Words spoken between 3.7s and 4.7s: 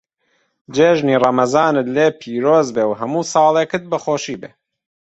بە خۆشی بێ.